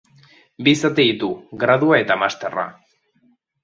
Bi 0.67 0.73
zati 0.81 1.05
ditu: 1.11 1.31
gradua 1.67 2.03
eta 2.07 2.21
masterra. 2.25 2.69